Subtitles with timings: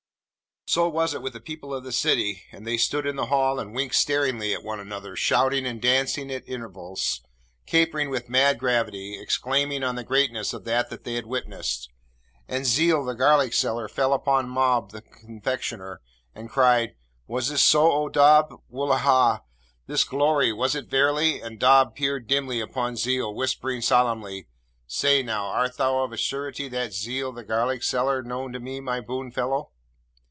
[0.67, 3.59] So was it with the people of the City, and they stood in the Hall
[3.59, 7.19] and winked staringly at one another, shouting and dancing at intervals,
[7.65, 11.89] capering with mad gravity, exclaiming on the greatness of that they had witnessed.
[12.47, 15.99] And Zeel the garlic seller fell upon Mob the confectioner,
[16.33, 16.95] and cried,
[17.27, 18.53] 'Was this so, O Dob?
[18.69, 19.41] Wullahy!
[19.87, 24.47] this glory, was it verily?' And Dob peered dimly upon Zeel, whispering solemnly,
[24.87, 28.79] 'Say, now, art thou of a surety that Zeel the garlic seller known to me,
[28.79, 29.71] my boon fellow?'